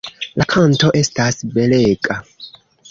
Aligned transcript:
La 0.41 0.47
kanto 0.53 0.89
estas 1.03 1.39
belega. 1.59 2.21